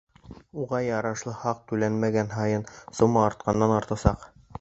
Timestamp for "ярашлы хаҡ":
0.85-1.59